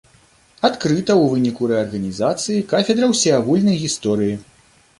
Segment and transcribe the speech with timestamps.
[0.69, 4.35] Адкрыта у выніку рэарганізацыі кафедра ўсеагульнай гісторыі.